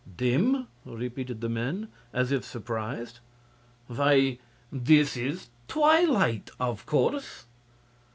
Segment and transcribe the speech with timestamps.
[0.17, 3.19] "Dim?" repeated the men, as if surprised;
[3.85, 4.39] "why,
[4.71, 7.45] this is twilight, of course."